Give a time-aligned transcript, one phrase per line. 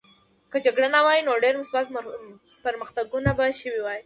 [0.51, 1.85] که جګړه نه وای نو ډېر مثبت
[2.65, 3.99] پرمختګونه به شوي وای